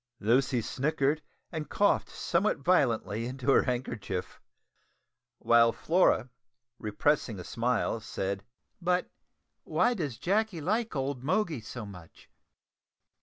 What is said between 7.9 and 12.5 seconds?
said "But why does Jacky like old Moggy so much?"